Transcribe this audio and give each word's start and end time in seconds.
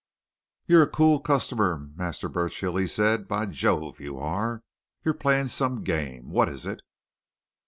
"You're 0.65 0.81
a 0.81 0.89
cool 0.89 1.19
customer, 1.19 1.77
Master 1.93 2.27
Burchill!" 2.27 2.75
he 2.77 2.87
said. 2.87 3.27
"By 3.27 3.45
Jove, 3.45 3.99
you 3.99 4.17
are! 4.17 4.63
You're 5.05 5.13
playing 5.13 5.49
some 5.49 5.83
game. 5.83 6.31
What 6.31 6.49
is 6.49 6.65
it?" 6.65 6.81